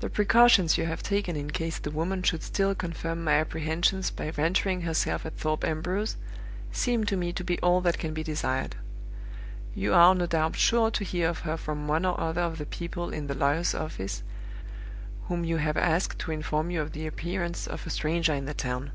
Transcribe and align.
The 0.00 0.08
precautions 0.08 0.78
you 0.78 0.86
have 0.86 1.02
taken 1.02 1.36
in 1.36 1.50
case 1.50 1.78
the 1.78 1.90
woman 1.90 2.22
should 2.22 2.42
still 2.42 2.74
confirm 2.74 3.22
my 3.22 3.34
apprehensions 3.34 4.10
by 4.10 4.30
venturing 4.30 4.80
herself 4.80 5.26
at 5.26 5.36
Thorpe 5.36 5.64
Ambrose 5.64 6.16
seem 6.72 7.04
to 7.04 7.14
me 7.14 7.30
to 7.34 7.44
be 7.44 7.60
all 7.60 7.82
that 7.82 7.98
can 7.98 8.14
be 8.14 8.22
desired. 8.22 8.76
You 9.74 9.92
are 9.92 10.14
no 10.14 10.24
doubt 10.24 10.56
sure 10.56 10.90
to 10.92 11.04
hear 11.04 11.28
of 11.28 11.40
her 11.40 11.58
from 11.58 11.86
one 11.86 12.06
or 12.06 12.18
other 12.18 12.40
of 12.40 12.56
the 12.56 12.64
people 12.64 13.10
in 13.10 13.26
the 13.26 13.34
lawyer's 13.34 13.74
office, 13.74 14.22
whom 15.24 15.44
you 15.44 15.58
have 15.58 15.76
asked 15.76 16.18
to 16.20 16.32
inform 16.32 16.70
you 16.70 16.80
of 16.80 16.92
the 16.92 17.06
appearance 17.06 17.66
of 17.66 17.86
a 17.86 17.90
stranger 17.90 18.32
in 18.32 18.46
the 18.46 18.54
town. 18.54 18.92